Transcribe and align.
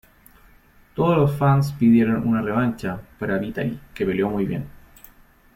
Todos 0.95 1.15
los 1.15 1.37
fans 1.37 1.73
pidieron 1.73 2.27
una 2.27 2.41
revancha 2.41 2.99
para 3.19 3.37
Vitali 3.37 3.79
que 3.93 4.03
peleó 4.03 4.31
muy 4.31 4.45
bien. 4.47 4.67